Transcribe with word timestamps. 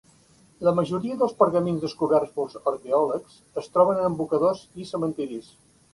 La 0.67 0.71
majoria 0.77 1.17
dels 1.19 1.35
pergamins 1.41 1.83
descoberts 1.85 2.33
pels 2.39 2.57
arqueòlegs 2.73 3.37
es 3.63 3.69
troben 3.77 4.03
en 4.07 4.19
abocadors 4.19 4.65
i 4.85 4.89
cementiris. 4.95 5.53